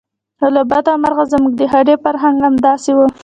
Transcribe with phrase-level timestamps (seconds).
[0.37, 2.99] خو له بده مرغه زموږ د هډې فرهنګ همداسې و.